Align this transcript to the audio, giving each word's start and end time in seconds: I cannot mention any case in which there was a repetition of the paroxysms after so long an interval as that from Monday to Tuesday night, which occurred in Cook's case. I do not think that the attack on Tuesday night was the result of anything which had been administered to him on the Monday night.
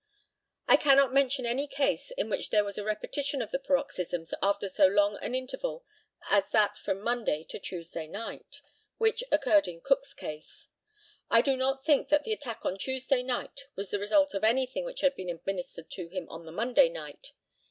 I 0.67 0.77
cannot 0.77 1.13
mention 1.13 1.45
any 1.45 1.67
case 1.67 2.09
in 2.17 2.27
which 2.27 2.49
there 2.49 2.63
was 2.63 2.79
a 2.79 2.83
repetition 2.83 3.39
of 3.39 3.51
the 3.51 3.59
paroxysms 3.59 4.33
after 4.41 4.67
so 4.67 4.87
long 4.87 5.17
an 5.21 5.35
interval 5.35 5.85
as 6.31 6.49
that 6.49 6.75
from 6.75 7.01
Monday 7.01 7.43
to 7.49 7.59
Tuesday 7.59 8.07
night, 8.07 8.61
which 8.97 9.23
occurred 9.31 9.67
in 9.67 9.79
Cook's 9.79 10.15
case. 10.15 10.69
I 11.29 11.41
do 11.41 11.55
not 11.55 11.85
think 11.85 12.07
that 12.09 12.23
the 12.23 12.33
attack 12.33 12.65
on 12.65 12.79
Tuesday 12.79 13.21
night 13.21 13.67
was 13.75 13.91
the 13.91 13.99
result 13.99 14.33
of 14.33 14.43
anything 14.43 14.85
which 14.85 15.01
had 15.01 15.15
been 15.15 15.29
administered 15.29 15.91
to 15.91 16.07
him 16.07 16.27
on 16.29 16.45
the 16.47 16.51
Monday 16.51 16.89
night. 16.89 17.33